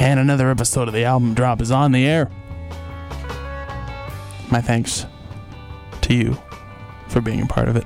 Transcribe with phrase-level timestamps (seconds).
[0.00, 2.30] And another episode of the album drop is on the air.
[4.48, 5.06] My thanks
[6.02, 6.38] to you
[7.08, 7.84] for being a part of it.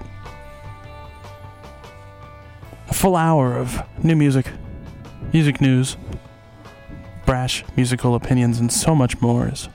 [2.91, 4.47] A full hour of new music,
[5.33, 5.97] music news,
[7.25, 9.71] brash musical opinions, and so much more is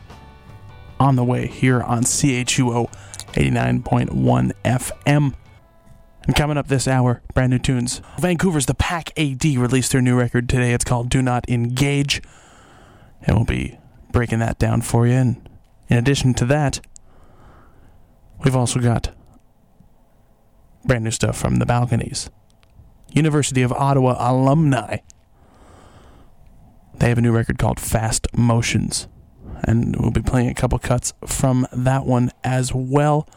[0.99, 2.87] on the way here on CHUO
[3.33, 5.33] 89.1 FM.
[6.27, 8.01] And coming up this hour, brand new tunes.
[8.19, 10.73] Vancouver's The Pack AD released their new record today.
[10.73, 12.21] It's called Do Not Engage.
[13.21, 13.79] And we'll be
[14.11, 15.13] breaking that down for you.
[15.13, 15.49] And
[15.87, 16.81] in addition to that,
[18.43, 19.15] we've also got
[20.83, 22.29] brand new stuff from the balconies.
[23.13, 24.97] University of Ottawa alumni.
[26.95, 29.07] They have a new record called Fast Motions.
[29.63, 33.29] And we'll be playing a couple cuts from that one as well.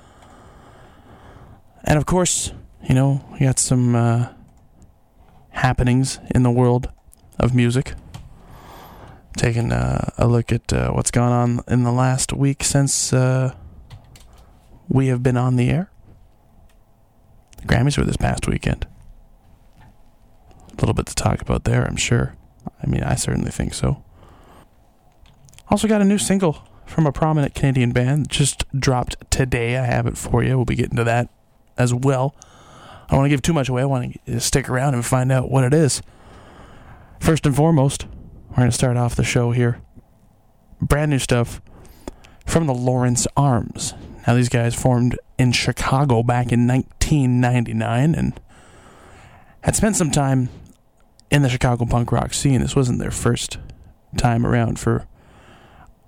[1.85, 2.53] And of course,
[2.89, 4.29] you know, we got some uh,
[5.51, 6.91] happenings in the world
[7.39, 7.95] of music.
[9.37, 13.55] Taking uh, a look at uh, what's gone on in the last week since uh,
[14.89, 15.91] we have been on the air.
[17.59, 18.87] The Grammys were this past weekend.
[19.81, 22.35] A little bit to talk about there, I'm sure.
[22.83, 24.03] I mean, I certainly think so.
[25.69, 29.77] Also, got a new single from a prominent Canadian band just dropped today.
[29.77, 30.57] I have it for you.
[30.57, 31.29] We'll be getting to that
[31.79, 32.35] as well.
[33.11, 33.83] I don't want to give too much away.
[33.83, 36.01] I want to stick around and find out what it is.
[37.19, 38.07] First and foremost,
[38.51, 39.81] we're going to start off the show here.
[40.81, 41.61] Brand new stuff
[42.47, 43.95] from the Lawrence Arms.
[44.29, 48.41] Now, these guys formed in Chicago back in 1999 and
[49.63, 50.49] had spent some time
[51.33, 52.61] in the Chicago punk rock scene.
[52.61, 53.59] This wasn't their first
[54.19, 55.09] time around for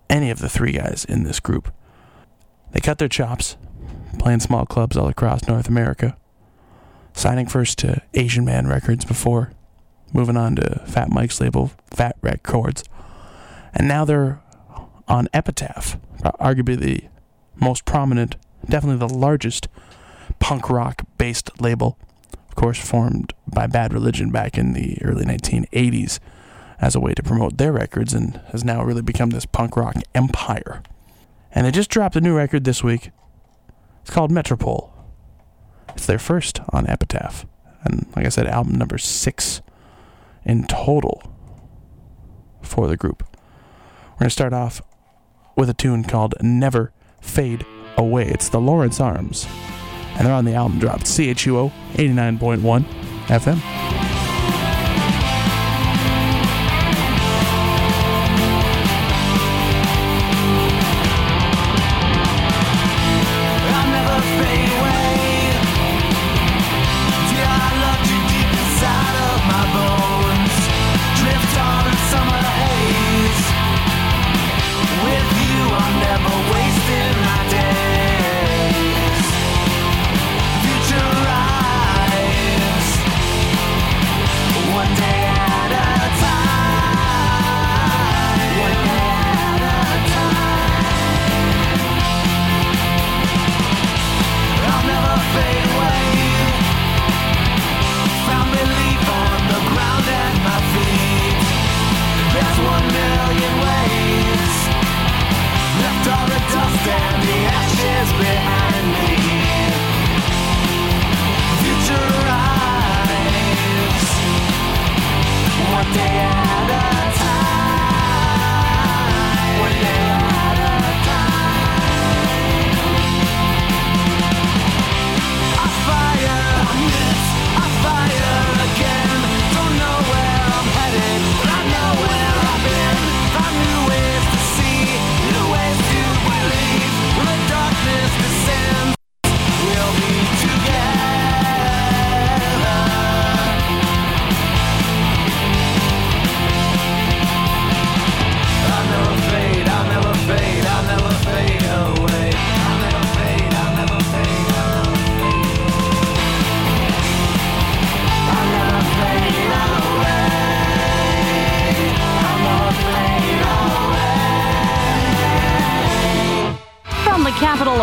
[0.08, 1.74] any of the three guys in this group.
[2.70, 3.56] They cut their chops
[4.20, 6.16] playing small clubs all across North America
[7.12, 9.52] signing first to Asian Man Records before
[10.12, 12.84] moving on to Fat Mike's label, Fat Wreck Chords.
[13.74, 14.40] And now they're
[15.08, 17.04] on Epitaph, arguably the
[17.56, 18.36] most prominent,
[18.68, 19.68] definitely the largest
[20.38, 21.98] punk rock based label,
[22.48, 26.18] of course, formed by Bad Religion back in the early 1980s
[26.80, 29.96] as a way to promote their records and has now really become this punk rock
[30.14, 30.82] empire.
[31.52, 33.10] And they just dropped a new record this week.
[34.00, 34.91] It's called Metropole.
[35.94, 37.46] It's their first on Epitaph.
[37.84, 39.60] And like I said, album number six
[40.44, 41.22] in total
[42.62, 43.24] for the group.
[44.12, 44.80] We're going to start off
[45.56, 47.66] with a tune called Never Fade
[47.96, 48.28] Away.
[48.28, 49.46] It's the Lawrence Arms.
[50.14, 52.84] And they're on the album drop, CHUO 89.1
[53.26, 54.11] FM.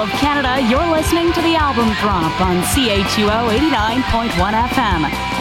[0.01, 5.39] Of Canada, you're listening to the album drop on CHUO 89.1 FM.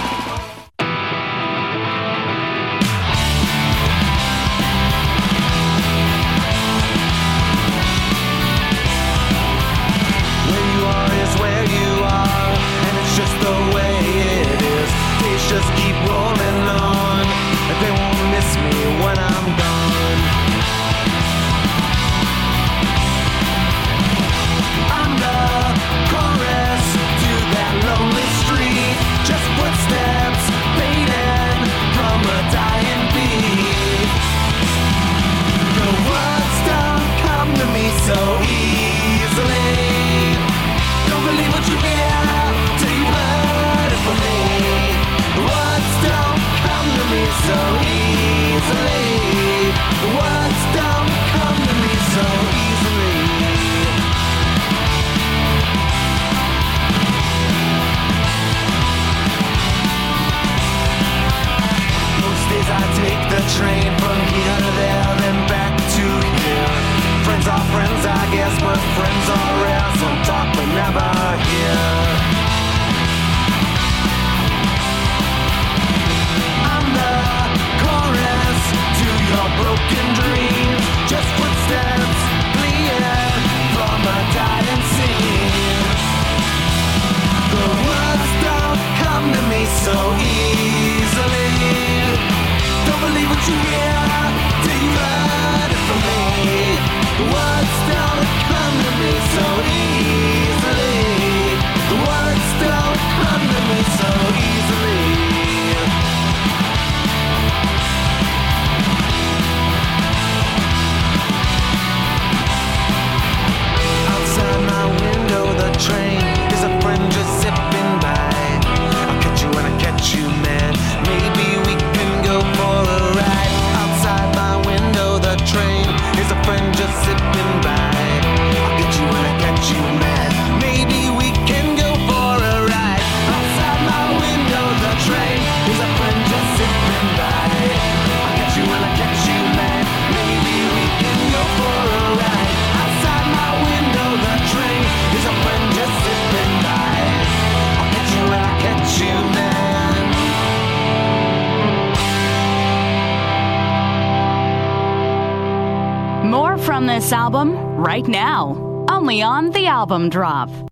[159.90, 160.68] Album drop.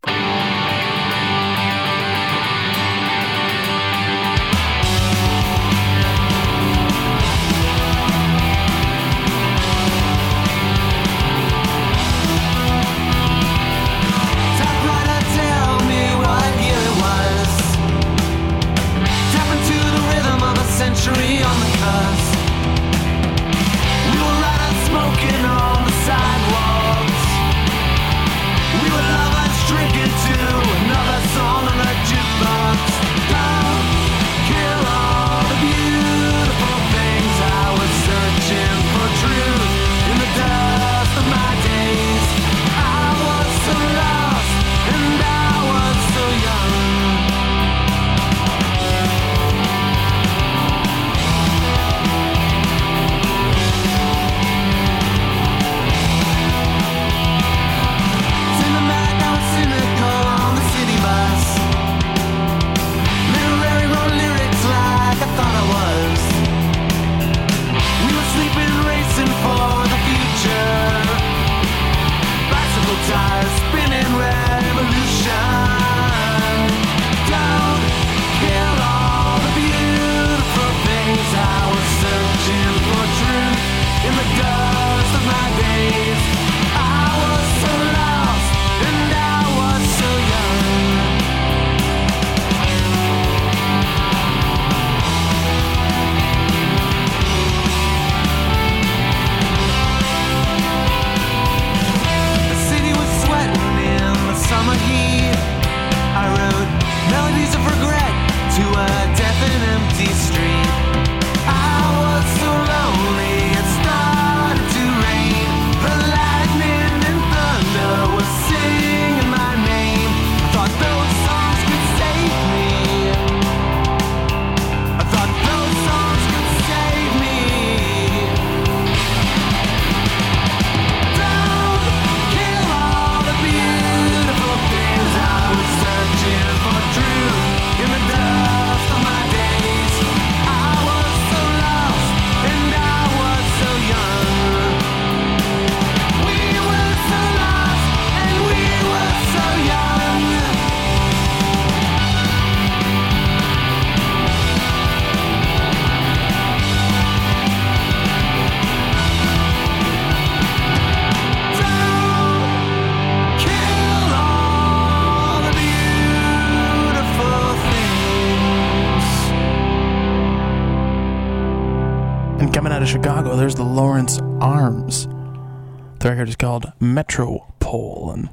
[177.08, 178.28] Metropole, and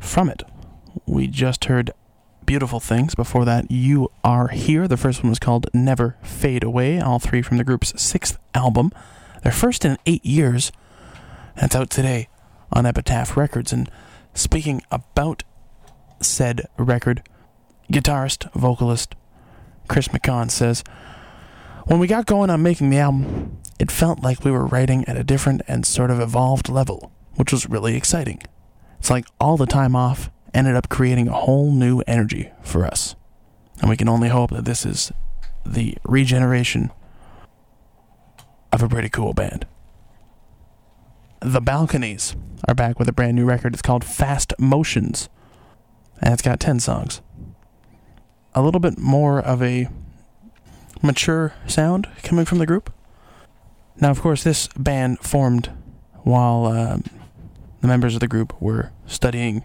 [0.00, 0.42] from it,
[1.06, 1.90] we just heard
[2.46, 3.14] Beautiful Things.
[3.14, 4.88] Before that, You Are Here.
[4.88, 8.92] The first one was called Never Fade Away, all three from the group's sixth album.
[9.42, 10.72] Their first in eight years,
[11.56, 12.28] it's out today
[12.72, 13.74] on Epitaph Records.
[13.74, 13.90] And
[14.32, 15.42] speaking about
[16.20, 17.22] said record,
[17.92, 19.14] guitarist, vocalist
[19.86, 20.82] Chris McCaughan says,
[21.84, 25.18] When we got going on making the album, it felt like we were writing at
[25.18, 28.42] a different and sort of evolved level, which was really exciting.
[28.98, 33.16] It's like all the time off ended up creating a whole new energy for us.
[33.80, 35.12] And we can only hope that this is
[35.64, 36.90] the regeneration
[38.72, 39.66] of a pretty cool band.
[41.40, 42.36] The Balconies
[42.68, 43.72] are back with a brand new record.
[43.74, 45.28] It's called Fast Motions,
[46.20, 47.20] and it's got 10 songs.
[48.54, 49.88] A little bit more of a
[51.02, 52.92] mature sound coming from the group.
[54.00, 55.70] Now, of course, this band formed
[56.22, 57.04] while um,
[57.82, 59.64] the members of the group were studying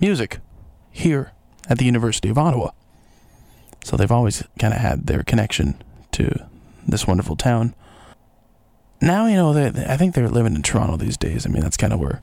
[0.00, 0.40] music
[0.90, 1.32] here
[1.68, 2.70] at the University of Ottawa.
[3.84, 5.80] So they've always kind of had their connection
[6.12, 6.46] to
[6.86, 7.74] this wonderful town.
[9.00, 11.44] Now, you know, I think they're living in Toronto these days.
[11.46, 12.22] I mean, that's kind of where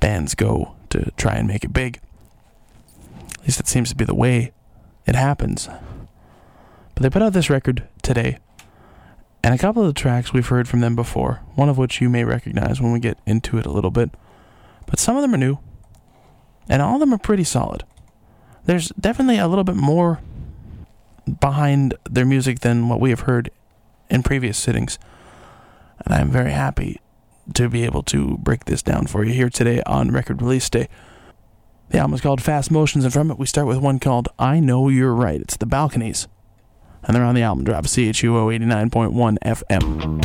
[0.00, 2.00] bands go to try and make it big.
[3.34, 4.52] At least it seems to be the way
[5.06, 5.68] it happens.
[6.94, 8.38] But they put out this record today
[9.42, 12.08] and a couple of the tracks we've heard from them before, one of which you
[12.08, 14.10] may recognize when we get into it a little bit.
[14.86, 15.58] But some of them are new,
[16.68, 17.84] and all of them are pretty solid.
[18.64, 20.20] There's definitely a little bit more
[21.40, 23.50] behind their music than what we have heard
[24.10, 24.98] in previous sittings.
[26.04, 27.00] And I'm very happy
[27.54, 30.88] to be able to break this down for you here today on record release day.
[31.90, 34.60] The album is called Fast Motions, and from it we start with one called I
[34.60, 35.40] Know You're Right.
[35.40, 36.28] It's the Balconies
[37.04, 40.24] and they're on the album drop CHUO 89.1 FM.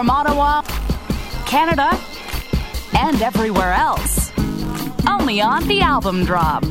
[0.00, 0.62] From Ottawa,
[1.44, 1.90] Canada,
[2.98, 4.32] and everywhere else.
[5.06, 6.64] Only on the album drop.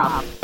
[0.00, 0.39] Mob.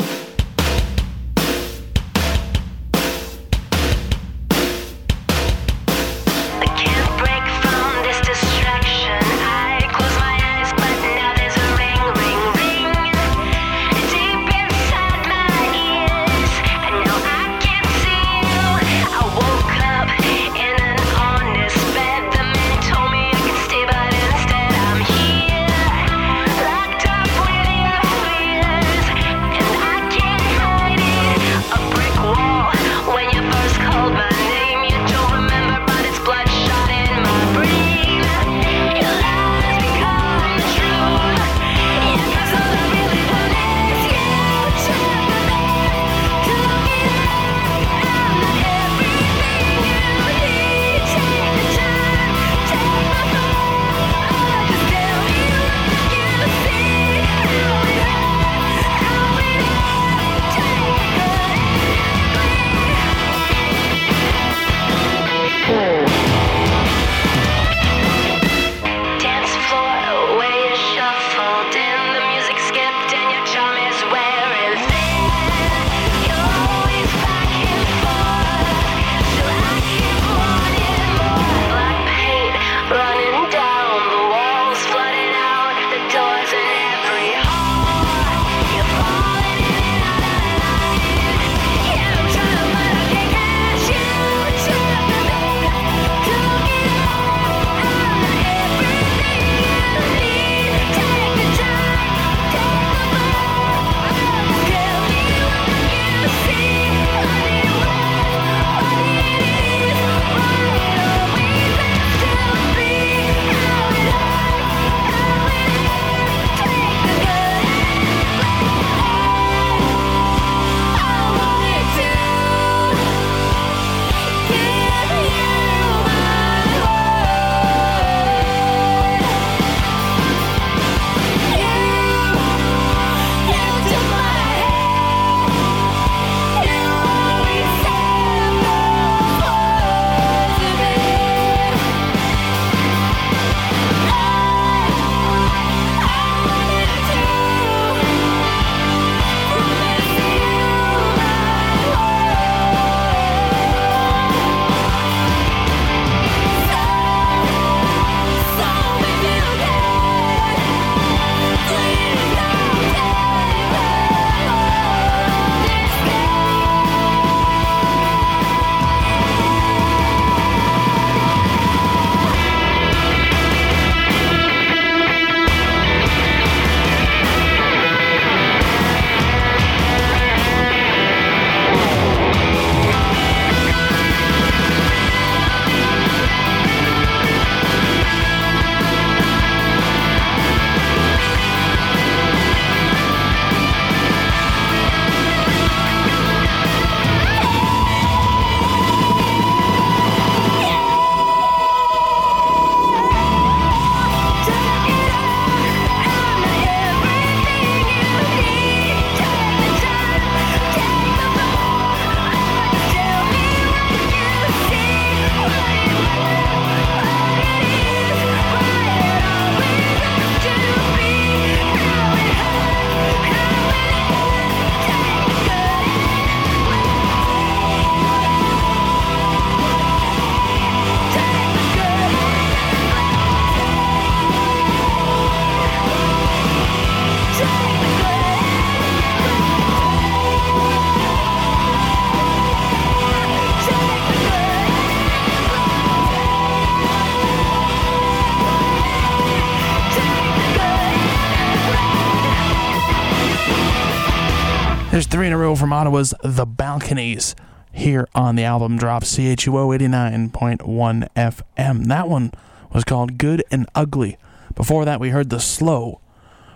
[255.67, 257.35] From Ottawa's The Balconies
[257.73, 261.87] here on the album drop CHUO 89.1 FM.
[261.87, 262.31] That one
[262.73, 264.17] was called Good and Ugly.
[264.55, 265.99] Before that, we heard The Slow,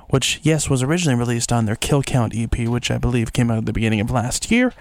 [0.08, 3.58] which, yes, was originally released on their Kill Count EP, which I believe came out
[3.58, 4.74] at the beginning of last year.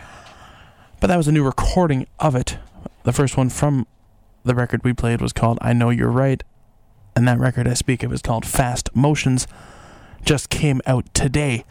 [1.00, 2.56] But that was a new recording of it.
[3.02, 3.88] The first one from
[4.44, 6.44] the record we played was called I Know You're Right,
[7.16, 9.48] and that record I speak of is called Fast Motions.
[10.24, 11.64] Just came out today.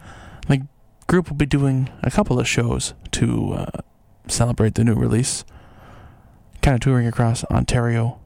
[0.46, 0.66] The
[1.10, 3.80] group will be doing a couple of shows to uh,
[4.28, 5.44] celebrate the new release.
[6.62, 8.20] Kind of touring across Ontario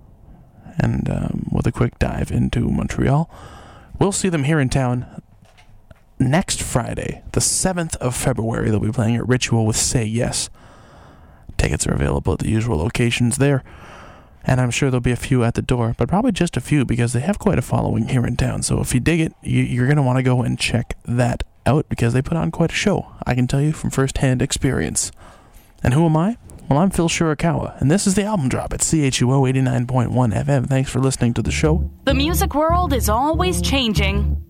[0.79, 3.31] and um, with a quick dive into Montreal.
[3.99, 5.23] We'll see them here in town
[6.19, 8.69] next Friday, the 7th of February.
[8.69, 10.51] They'll be playing at Ritual with Say Yes.
[11.57, 13.65] Tickets are available at the usual locations there.
[14.45, 16.85] And I'm sure there'll be a few at the door, but probably just a few
[16.85, 18.63] because they have quite a following here in town.
[18.63, 21.45] So if you dig it, you, are going to want to go and check that
[21.67, 23.07] out because they put on quite a show.
[23.27, 25.11] I can tell you from first hand experience.
[25.83, 26.37] And who am I?
[26.69, 30.67] Well, I'm Phil Shirakawa, and this is the album drop at CHUO 89.1 FM.
[30.67, 31.91] Thanks for listening to the show.
[32.05, 34.43] The music world is always changing,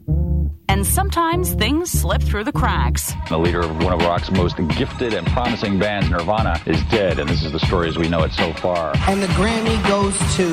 [0.69, 3.13] and sometimes things slip through the cracks.
[3.29, 7.29] The leader of one of rock's most gifted and promising bands, Nirvana, is dead, and
[7.29, 8.95] this is the story as we know it so far.
[9.09, 10.53] And the Grammy goes to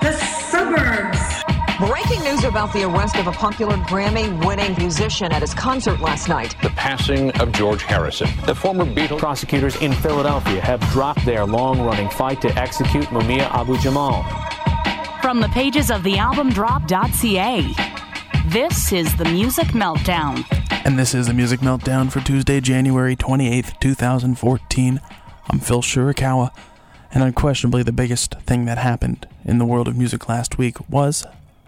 [0.00, 0.12] the
[0.48, 1.43] suburbs.
[1.78, 6.28] Breaking news about the arrest of a popular Grammy winning musician at his concert last
[6.28, 6.54] night.
[6.62, 8.28] The passing of George Harrison.
[8.46, 13.50] The former Beatle prosecutors in Philadelphia have dropped their long running fight to execute Mumia
[13.50, 14.22] Abu Jamal.
[15.20, 17.74] From the pages of thealbumdrop.ca,
[18.52, 20.46] this is the Music Meltdown.
[20.84, 25.00] And this is the Music Meltdown for Tuesday, January 28th, 2014.
[25.50, 26.54] I'm Phil Shirakawa,
[27.10, 31.24] and unquestionably the biggest thing that happened in the world of music last week was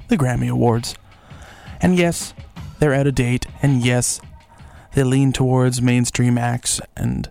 [0.08, 0.96] the Grammy Awards.
[1.80, 2.34] And yes,
[2.78, 4.20] they're out of date, and yes,
[4.94, 7.30] they lean towards mainstream acts and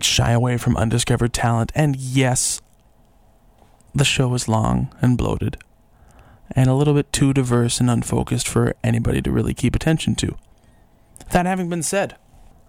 [0.00, 2.60] shy away from undiscovered talent, and yes,
[3.94, 5.58] the show is long and bloated,
[6.52, 10.36] and a little bit too diverse and unfocused for anybody to really keep attention to.
[11.32, 12.16] That having been said,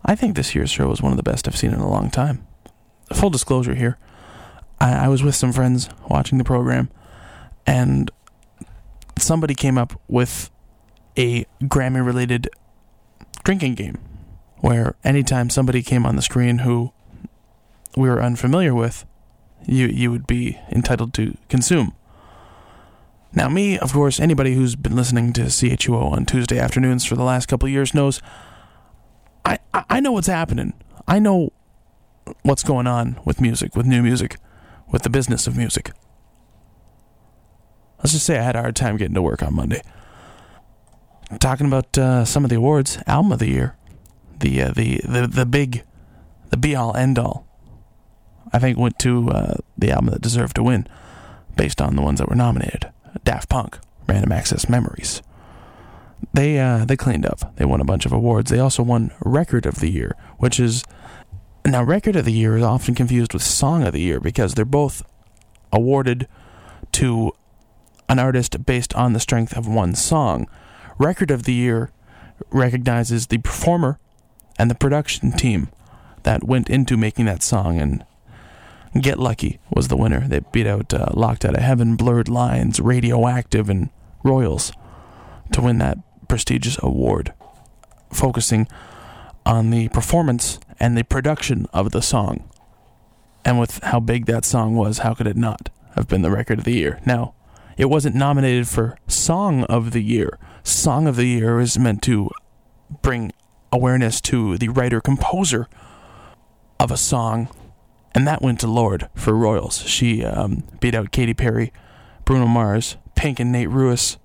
[0.04, 2.10] I think this year's show was one of the best I've seen in a long
[2.10, 2.46] time.
[3.14, 3.98] Full disclosure here,
[4.80, 6.90] I, I was with some friends watching the program,
[7.66, 8.12] and
[9.22, 10.50] somebody came up with
[11.18, 12.50] a Grammy related
[13.44, 13.98] drinking game
[14.58, 16.92] where anytime somebody came on the screen who
[17.96, 19.06] we were unfamiliar with,
[19.66, 21.94] you you would be entitled to consume.
[23.32, 27.24] Now, me, of course, anybody who's been listening to CHUO on Tuesday afternoons for the
[27.24, 28.22] last couple years knows
[29.46, 30.74] I, I know what's happening.
[31.08, 31.52] I know
[32.42, 34.38] what's going on with music, with new music,
[34.92, 35.92] with the business of music.
[38.00, 39.82] Let's just say I had a hard time getting to work on Monday.
[41.40, 43.76] Talking about uh, some of the awards, album of the year,
[44.40, 45.84] the uh, the the the big,
[46.50, 47.46] the be all end all.
[48.52, 50.88] I think went to uh, the album that deserved to win,
[51.56, 52.92] based on the ones that were nominated.
[53.24, 55.22] Daft Punk, Random Access Memories.
[56.34, 57.56] They uh, they cleaned up.
[57.58, 58.50] They won a bunch of awards.
[58.50, 60.84] They also won Record of the Year, which is
[61.66, 64.66] now Record of the Year is often confused with Song of the Year because they're
[64.66, 65.04] both
[65.72, 66.28] awarded
[66.94, 67.34] to
[68.10, 70.48] an artist based on the strength of one song.
[70.98, 71.92] Record of the Year
[72.52, 74.00] recognizes the performer
[74.58, 75.70] and the production team
[76.24, 78.04] that went into making that song and
[79.00, 80.28] Get Lucky was the winner.
[80.28, 83.90] They beat out uh, Locked Out of Heaven, Blurred Lines, Radioactive, and
[84.24, 84.74] Royals
[85.52, 87.34] to win that prestigious award,
[88.12, 88.68] focusing
[89.46, 92.50] on the performance and the production of the song.
[93.46, 96.60] And with how big that song was, how could it not have been the record
[96.60, 97.00] of the year?
[97.06, 97.36] Now,
[97.80, 100.38] it wasn't nominated for Song of the Year.
[100.64, 102.30] Song of the Year is meant to
[103.02, 103.32] bring
[103.72, 105.70] awareness to the writer composer
[106.78, 107.48] of a song,
[108.14, 109.78] and that went to Lorde for Royals.
[109.84, 111.72] She um, beat out Katy Perry,
[112.26, 114.18] Bruno Mars, Pink and Nate Ruess,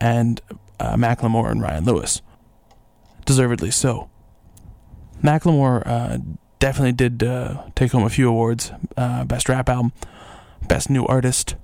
[0.00, 0.40] and
[0.80, 2.22] uh, Macklemore and Ryan Lewis.
[3.24, 4.10] Deservedly so.
[5.22, 6.18] Macklemore uh,
[6.58, 9.92] definitely did uh, take home a few awards: uh, best rap album,
[10.66, 11.54] best new artist,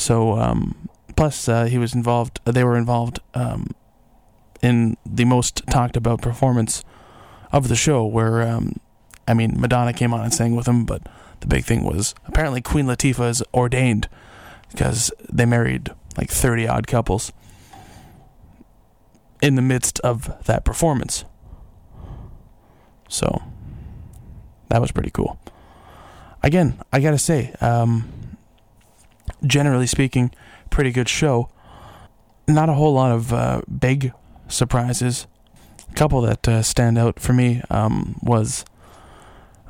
[0.00, 2.40] so, um, plus uh, he was involved.
[2.46, 3.74] They were involved um,
[4.62, 6.82] in the most talked about performance
[7.52, 8.80] of the show, where um,
[9.28, 11.06] I mean Madonna came on and sang with him, but
[11.40, 14.08] the big thing was apparently Queen Latifah is ordained
[14.70, 17.30] because they married like thirty odd couples
[19.42, 21.26] in the midst of that performance.
[23.06, 23.42] So
[24.70, 25.38] that was pretty cool.
[26.42, 28.10] Again, I gotta say, um,
[29.44, 30.30] generally speaking,
[30.70, 31.50] pretty good show.
[32.48, 34.12] Not a whole lot of uh, big
[34.48, 35.26] surprises.
[35.90, 38.64] A couple that uh, stand out for me um, was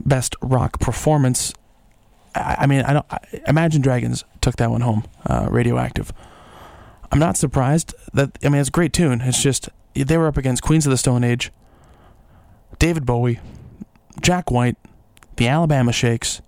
[0.05, 1.53] best rock performance.
[2.35, 3.07] I, I mean, I don't.
[3.11, 5.05] I, Imagine Dragons took that one home.
[5.27, 6.12] Uh, Radioactive.
[7.12, 8.38] I'm not surprised that.
[8.44, 9.20] I mean, it's a great tune.
[9.20, 11.51] It's just they were up against Queens of the Stone Age,
[12.79, 13.40] David Bowie,
[14.20, 14.77] Jack White,
[15.37, 16.40] the Alabama Shakes,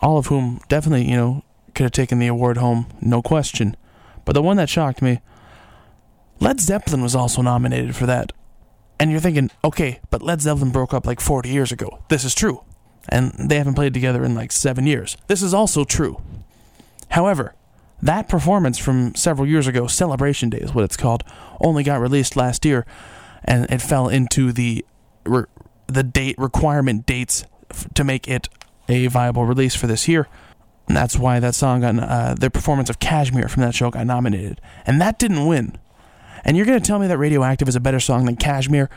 [0.00, 1.42] all of whom definitely you know
[1.76, 3.76] could have taken the award home, no question.
[4.24, 5.20] But the one that shocked me,
[6.40, 8.32] Led Zeppelin was also nominated for that.
[8.98, 12.02] And you're thinking, okay, but Led Zeppelin broke up like 40 years ago.
[12.08, 12.64] This is true.
[13.08, 15.16] And they haven't played together in like seven years.
[15.28, 16.20] This is also true.
[17.10, 17.54] However,
[18.02, 21.22] that performance from several years ago, Celebration Day is what it's called,
[21.60, 22.84] only got released last year,
[23.44, 24.84] and it fell into the
[25.24, 25.44] re-
[25.86, 28.48] the date requirement dates f- to make it
[28.88, 30.26] a viable release for this year.
[30.88, 34.06] And that's why that song got uh, the performance of Kashmir from that show got
[34.06, 35.78] nominated, and that didn't win.
[36.44, 38.88] And you're gonna tell me that Radioactive is a better song than Kashmir?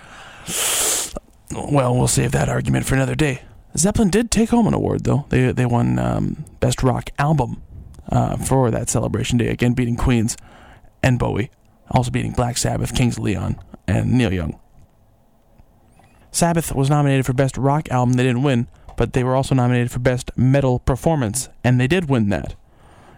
[1.51, 3.41] Well, we'll save that argument for another day.
[3.75, 5.25] Zeppelin did take home an award though.
[5.29, 7.61] They they won um, best rock album
[8.11, 10.37] uh, for that celebration day again, beating Queens
[11.01, 11.49] and Bowie,
[11.89, 14.59] also beating Black Sabbath, Kings of Leon, and Neil Young.
[16.31, 18.13] Sabbath was nominated for best rock album.
[18.13, 18.67] They didn't win,
[18.99, 22.55] but they were also nominated for best metal performance, and they did win that,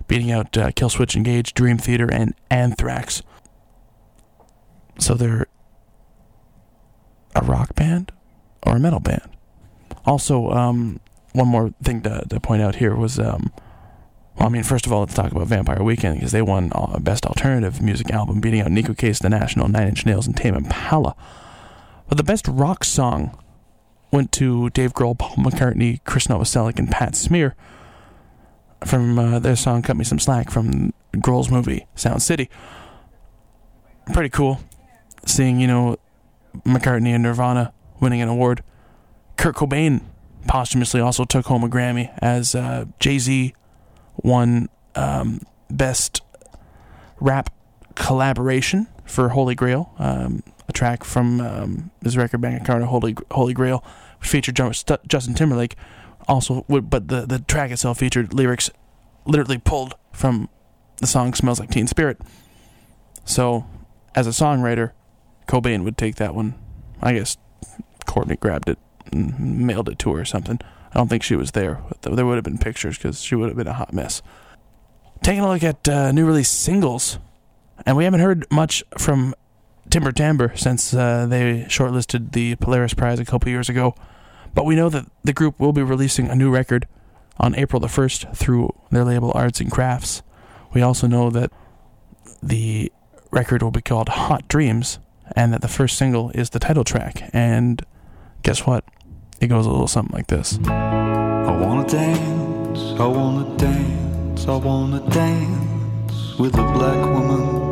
[0.07, 3.23] beating out uh, Killswitch Engage, Dream Theater, and Anthrax.
[4.99, 5.47] So they're
[7.35, 8.11] a rock band
[8.61, 9.27] or a metal band.
[10.05, 10.99] Also, um,
[11.33, 13.51] one more thing to, to point out here was, um,
[14.37, 16.99] well, I mean, first of all, let's talk about Vampire Weekend because they won uh,
[16.99, 20.53] Best Alternative Music Album, beating out Neko Case, The National, Nine Inch Nails, and Tame
[20.53, 21.15] Impala.
[22.07, 23.35] But the best rock song
[24.11, 27.55] went to Dave Grohl, Paul McCartney, Chris Novoselic, and Pat Smear
[28.85, 32.49] from uh, their song "Cut Me Some Slack" from Grohl's movie Sound City.
[34.13, 34.59] Pretty cool,
[35.25, 35.97] seeing you know
[36.65, 38.63] McCartney and Nirvana winning an award.
[39.37, 40.01] Kurt Cobain
[40.47, 43.53] posthumously also took home a Grammy as uh, Jay Z
[44.17, 46.21] won um, Best
[47.19, 47.53] Rap
[47.95, 53.53] Collaboration for Holy Grail, um, a track from um, his record Magna Carta, Holy Holy
[53.53, 53.83] Grail,
[54.19, 55.75] which featured Justin Timberlake.
[56.27, 58.69] Also, but the the track itself featured lyrics
[59.25, 60.49] literally pulled from
[60.97, 62.19] the song "Smells Like Teen Spirit."
[63.25, 63.65] So,
[64.15, 64.91] as a songwriter,
[65.47, 66.55] Cobain would take that one.
[67.01, 67.37] I guess
[68.05, 68.79] Courtney grabbed it
[69.11, 70.59] and mailed it to her or something.
[70.93, 71.81] I don't think she was there.
[72.01, 74.21] There would have been pictures because she would have been a hot mess.
[75.23, 77.19] Taking a look at uh, new release singles,
[77.85, 79.35] and we haven't heard much from
[79.89, 83.95] Timber Timbre since uh, they shortlisted the Polaris Prize a couple years ago.
[84.53, 86.87] But we know that the group will be releasing a new record
[87.39, 90.21] on April the 1st through their label Arts and Crafts.
[90.73, 91.51] We also know that
[92.43, 92.91] the
[93.31, 94.99] record will be called Hot Dreams
[95.35, 97.29] and that the first single is the title track.
[97.33, 97.85] And
[98.43, 98.83] guess what?
[99.39, 100.59] It goes a little something like this.
[100.65, 107.70] I wanna dance, I wanna dance, I wanna dance with a black woman.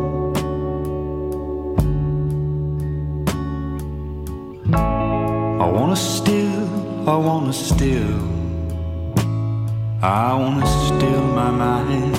[5.72, 6.68] Wanna steal,
[7.08, 8.20] I wanna steal,
[10.02, 12.16] I wanna steal my mind.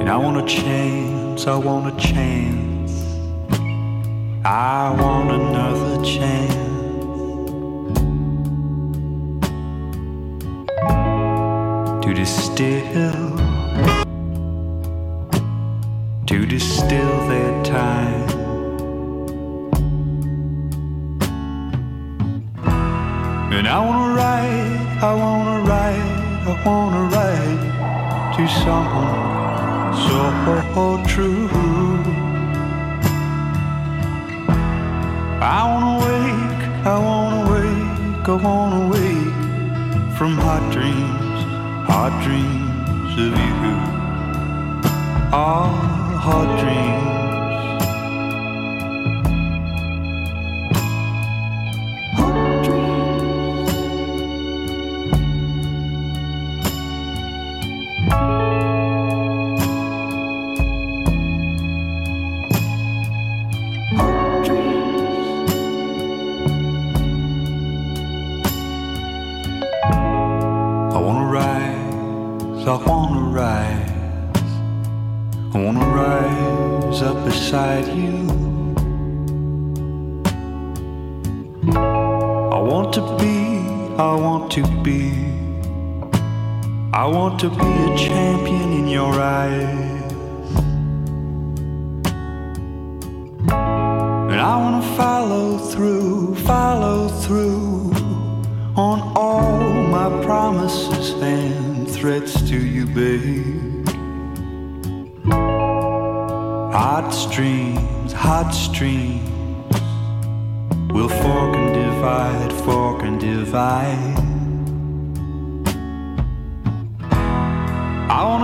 [0.00, 2.92] And I want a chance, I want a chance.
[4.44, 6.54] I want another chance.
[12.04, 13.38] To distill,
[16.26, 18.28] to distill their time.
[23.52, 26.10] And I wanna write, I wanna write,
[26.48, 29.34] I wanna write to someone
[30.06, 31.48] so true.
[35.40, 39.34] I wanna wake, I wanna wake, I wanna wake
[40.16, 41.38] from hot dreams,
[41.86, 43.76] hot dreams of you.
[45.36, 45.93] Ah,
[46.24, 47.23] hot dreams.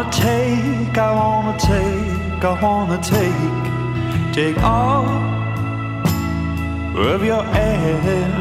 [0.00, 5.04] Wanna take, I wanna take, I wanna take, take all
[6.96, 8.32] of your air.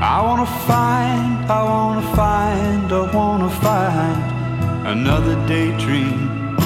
[0.00, 6.56] I wanna find, I wanna find, I wanna find another daydream,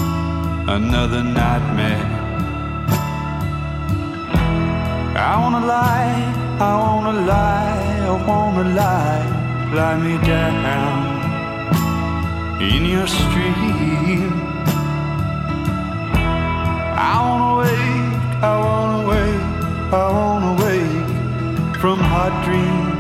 [0.69, 2.07] another nightmare.
[5.17, 6.23] I wanna lie,
[6.61, 11.06] I wanna lie, I wanna lie, lie me down
[12.61, 14.33] in your stream.
[16.99, 22.97] I wanna wake, I wanna wake, I wanna wake from hot dreams.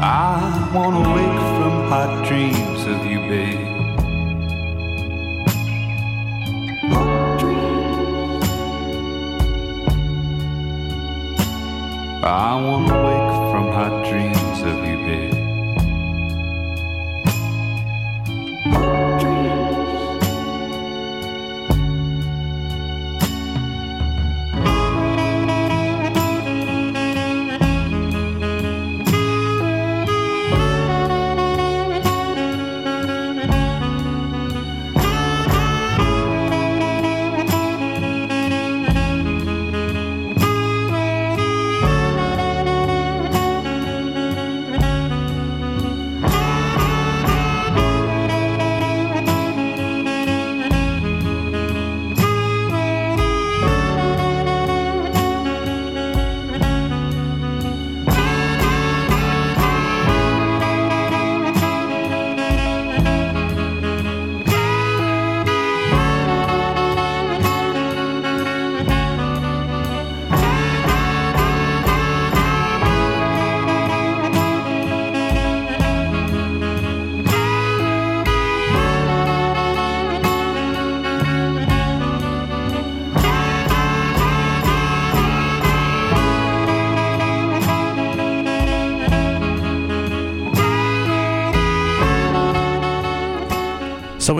[0.00, 3.74] I wanna wake from hot dreams of you, babe.
[12.22, 13.15] I wanna wake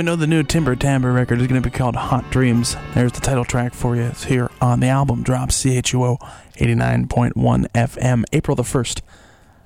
[0.07, 2.77] know the new Timber Timbre record is going to be called Hot Dreams.
[2.95, 4.03] There's the title track for you.
[4.03, 6.19] It's here on the album drop CHUO
[6.55, 8.23] 89.1 FM.
[8.33, 9.01] April the 1st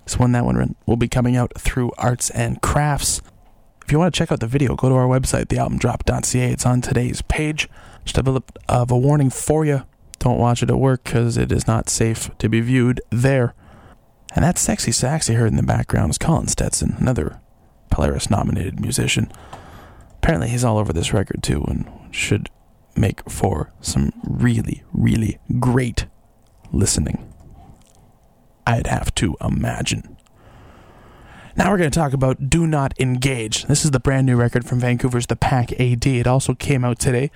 [0.07, 3.21] is when that one will be coming out through Arts and Crafts.
[3.85, 6.51] If you want to check out the video, go to our website, thealbumdrop.ca.
[6.51, 7.69] It's on today's page.
[8.07, 9.83] Just a bit of a warning for you.
[10.21, 13.53] Don't watch it at work because it is not safe to be viewed there.
[14.35, 17.41] And that sexy sax you heard in the background is Colin Stetson, another
[17.91, 19.31] Polaris nominated musician.
[20.23, 22.51] Apparently, he's all over this record too, and should
[22.95, 26.05] make for some really, really great
[26.73, 27.33] listening.
[28.67, 30.19] I'd have to imagine.
[31.57, 33.65] Now we're going to talk about Do Not Engage.
[33.65, 36.07] This is the brand new record from Vancouver's The Pack AD.
[36.07, 37.31] It also came out today,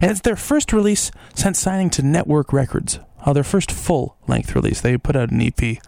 [0.00, 2.98] and it's their first release since signing to Nettwerk Records.
[3.26, 4.80] Oh, their first full length release.
[4.80, 5.78] They put out an EP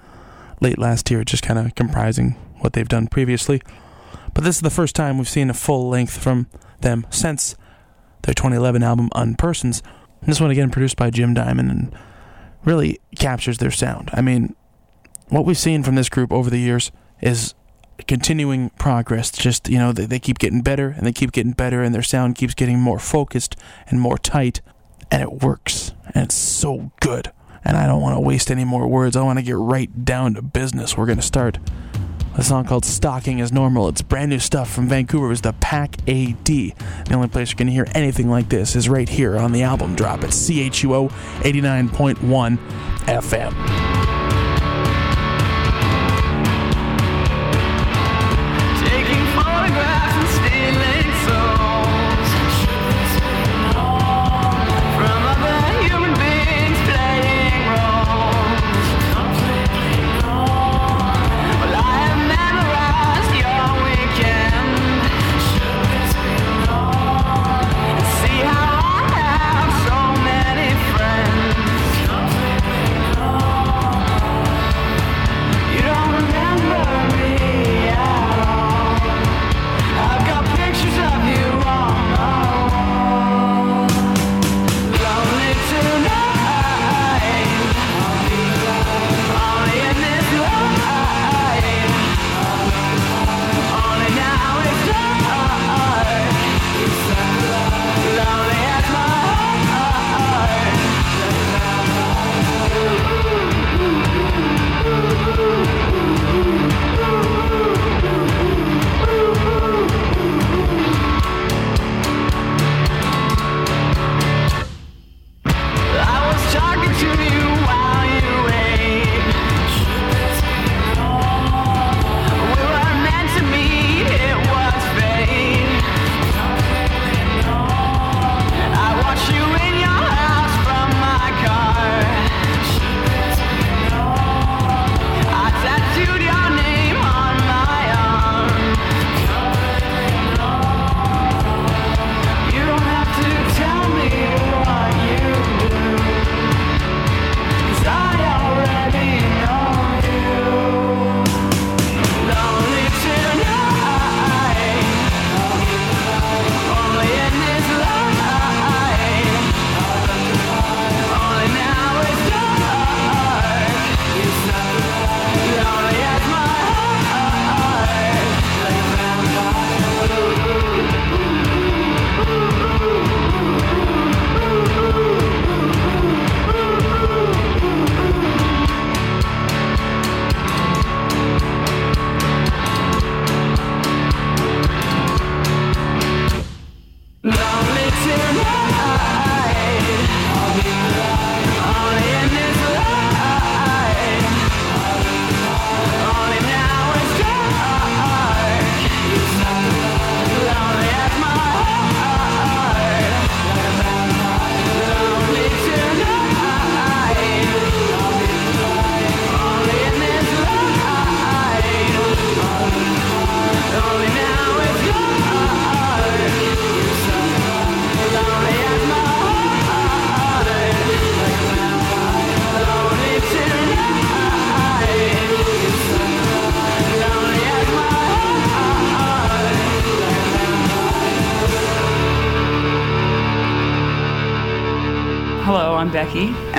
[0.61, 3.62] late last year, just kind of comprising what they've done previously.
[4.35, 6.49] But this is the first time we've seen a full length from
[6.80, 7.55] them since
[8.22, 9.80] their 2011 album Unpersons.
[10.22, 11.95] This one again produced by Jim Diamond and
[12.64, 14.11] really captures their sound.
[14.12, 14.57] I mean,
[15.28, 17.55] what we've seen from this group over the years is
[18.09, 19.30] continuing progress.
[19.30, 22.03] Just, you know, they, they keep getting better and they keep getting better and their
[22.03, 23.57] sound keeps getting more focused
[23.87, 24.61] and more tight
[25.11, 27.30] and it works and it's so good.
[27.64, 29.16] And I don't want to waste any more words.
[29.16, 30.97] I want to get right down to business.
[30.97, 31.59] We're going to start
[32.37, 33.89] a song called Stalking is Normal.
[33.89, 35.30] It's brand new stuff from Vancouver.
[35.30, 36.45] It's the Pack AD.
[36.47, 36.74] The
[37.12, 39.95] only place you're going to hear anything like this is right here on the album
[39.95, 42.59] drop at CHUO 89.1
[43.07, 44.04] FM.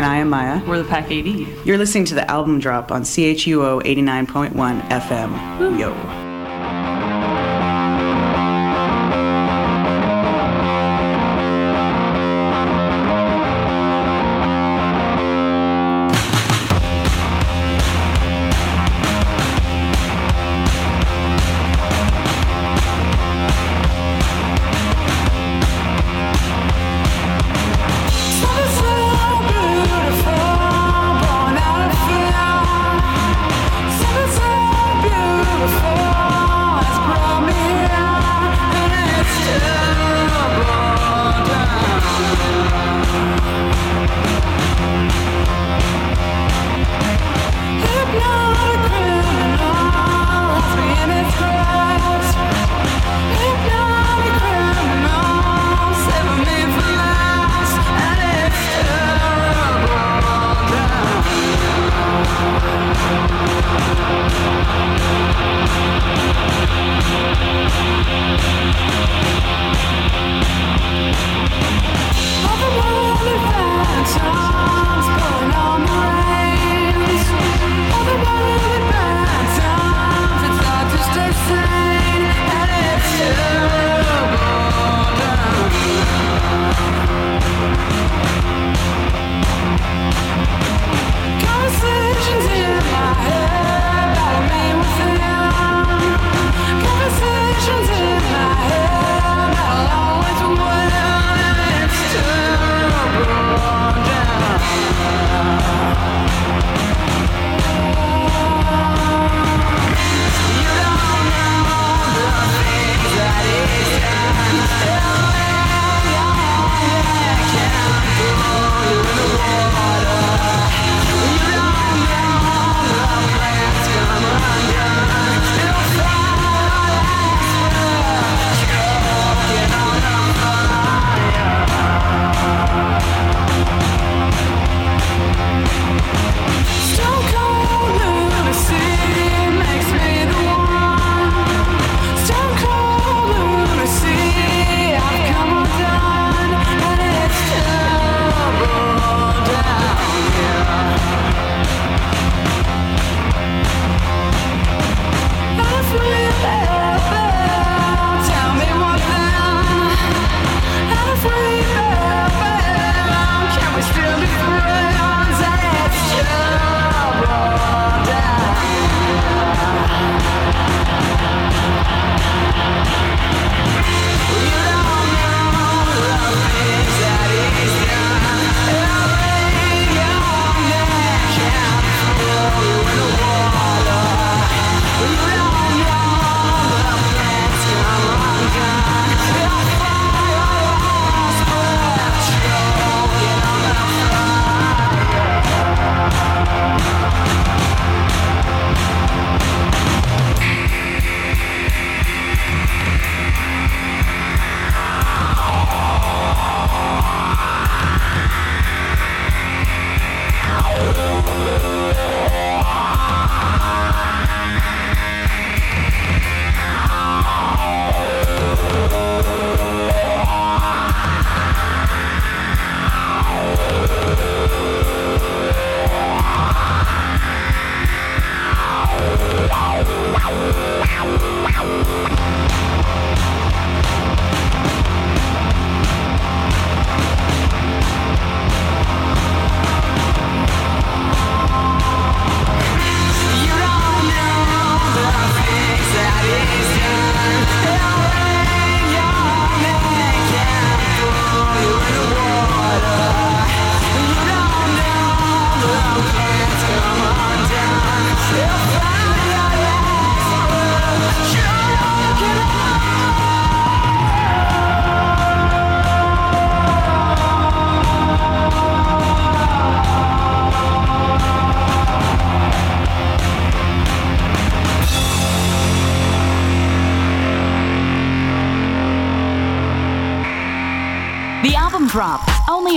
[0.06, 0.64] And I am Maya.
[0.68, 1.26] We're the Pack AD.
[1.66, 4.54] You're listening to the album drop on CHUO 89.1
[4.90, 5.60] FM.
[5.60, 5.76] Woo.
[5.80, 6.25] Yo.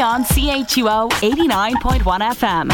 [0.01, 2.69] on CHUO 89.1 FM.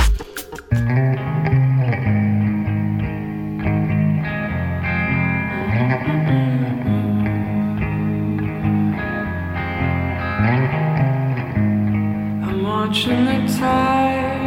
[12.62, 14.45] watching the tide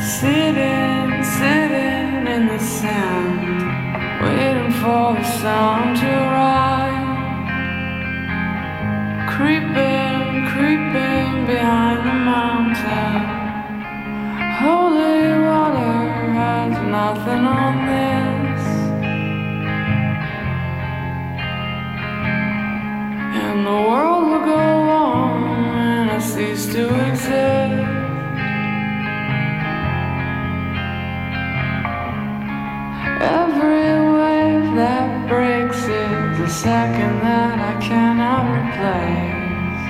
[0.00, 3.40] Sitting, sitting in the sand
[4.22, 6.29] Waiting for the sound to
[17.00, 18.64] nothing on this.
[23.42, 24.66] And the world will go
[25.06, 25.36] on
[25.76, 27.88] when I cease to exist.
[33.40, 39.82] Every wave that breaks is a second that I cannot replace.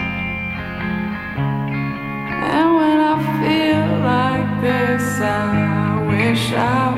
[2.55, 6.90] And when I feel like this, I wish, I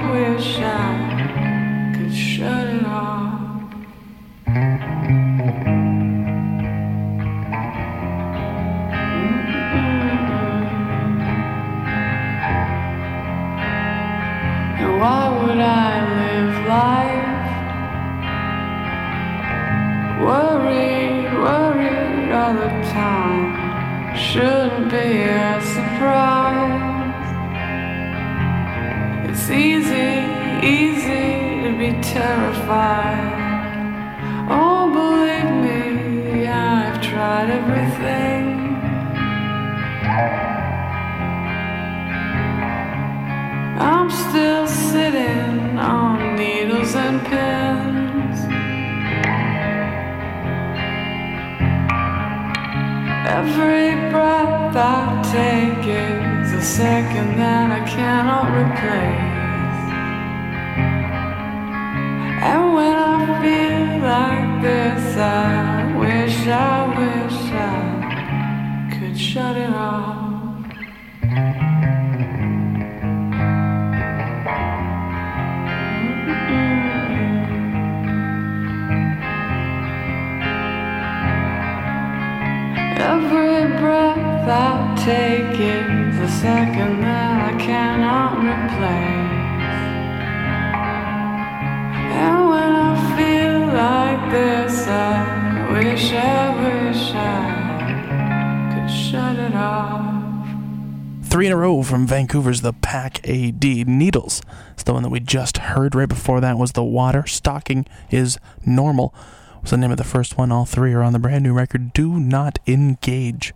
[24.93, 27.31] be a surprise.
[29.31, 30.13] It's easy,
[30.77, 33.41] easy to be terrified.
[34.51, 38.45] Oh, believe me, I've tried everything.
[43.81, 48.39] I'm still sitting on needles and pins.
[53.39, 53.82] Every
[54.13, 59.41] breath I take is a second that I cannot replace.
[62.51, 67.41] And when I feel like this, I wish, I wish
[67.75, 70.12] I could shut it off.
[85.05, 89.33] Take is a second that I cannot replace.
[92.13, 100.25] And when I feel like this, I wish, I wish I could shut it off.
[101.25, 103.65] Three in a row from Vancouver's The Pack AD.
[103.65, 104.41] Needles
[104.77, 105.97] is the one that we just heard.
[105.97, 107.27] Right before that was The Water.
[107.27, 109.13] Stalking is Normal
[109.63, 110.53] was the name of the first one.
[110.53, 113.53] All three are on the brand new record Do Not Engage,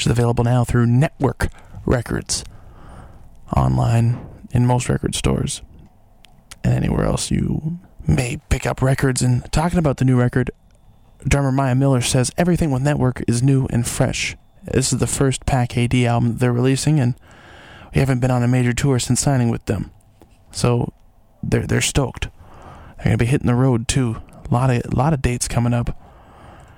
[0.00, 1.52] which is available now through Nettwerk
[1.84, 2.42] Records.
[3.54, 5.60] Online in most record stores
[6.64, 9.20] and anywhere else you may pick up records.
[9.20, 10.52] And talking about the new record,
[11.28, 14.38] drummer Maya Miller says everything with Nettwerk is new and fresh.
[14.64, 17.14] This is the first Pack AD album they're releasing, and
[17.94, 19.90] we haven't been on a major tour since signing with them.
[20.50, 20.94] So
[21.42, 22.28] they're they're stoked.
[22.96, 24.16] They're gonna be hitting the road too.
[24.50, 25.94] A lot of lot of dates coming up.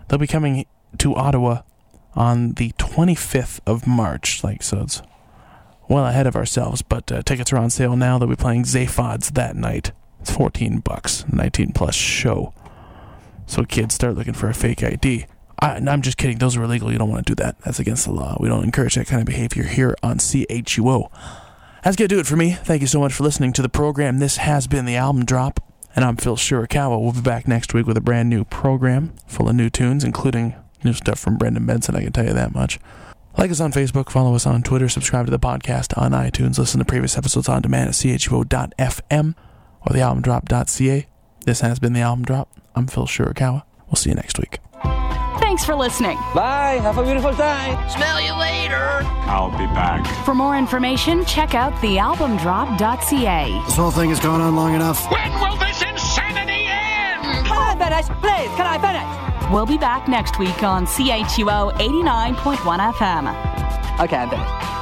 [0.09, 0.67] They'll be coming
[0.99, 1.63] to Ottawa
[2.15, 4.43] on the 25th of March.
[4.45, 5.03] Like so, it's
[5.89, 6.83] well ahead of ourselves.
[6.83, 8.19] But uh, tickets are on sale now.
[8.19, 9.93] They'll be playing Zaphods that night.
[10.21, 12.55] It's 14 bucks, 19 plus show.
[13.47, 15.27] So kids start looking for a fake ID.
[15.59, 16.39] I, I'm just kidding.
[16.39, 16.93] Those are illegal.
[16.93, 17.59] You don't want to do that.
[17.61, 18.37] That's against the law.
[18.41, 21.11] We don't encourage that kind of behavior here on CHUO.
[21.83, 22.53] That's going to do it for me.
[22.53, 24.19] Thank you so much for listening to the program.
[24.19, 25.61] This has been the album drop,
[25.97, 27.01] and I'm Phil Shirakawa.
[27.01, 30.55] We'll be back next week with a brand new program full of new tunes, including
[30.85, 31.97] new stuff from Brendan Benson.
[31.97, 32.79] I can tell you that much.
[33.39, 36.81] Like us on Facebook, follow us on Twitter, subscribe to the podcast on iTunes, listen
[36.81, 39.35] to previous episodes on demand at chuo.fm
[39.81, 41.07] or thealbumdrop.ca.
[41.47, 42.51] This has been the album drop.
[42.75, 43.63] I'm Phil Shirakawa.
[43.87, 44.59] We'll see you next week.
[45.41, 46.17] Thanks for listening.
[46.35, 46.79] Bye.
[46.83, 47.77] Have a beautiful time.
[47.91, 49.01] Smell you later.
[49.29, 50.07] I'll be back.
[50.25, 53.63] For more information, check out thealbumdrop.ca.
[53.67, 55.11] This whole thing has gone on long enough.
[55.11, 57.47] When will this insanity end?
[57.47, 58.07] Can I finish?
[58.21, 59.32] Please, can I finish?
[59.51, 64.01] We'll be back next week on CHUO 89.1 FM.
[64.01, 64.82] Okay, I'm finished.